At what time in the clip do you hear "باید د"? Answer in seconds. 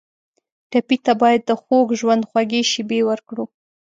1.21-1.51